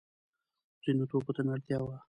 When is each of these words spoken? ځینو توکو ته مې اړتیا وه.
ځینو 0.83 1.03
توکو 1.09 1.31
ته 1.35 1.41
مې 1.45 1.51
اړتیا 1.55 1.77
وه. 1.81 1.95